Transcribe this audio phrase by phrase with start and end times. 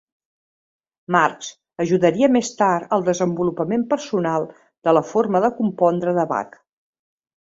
[1.15, 1.49] Marx
[1.83, 4.49] ajudaria més tard al desenvolupament personal
[4.89, 6.59] de la forma de compondre de Bach.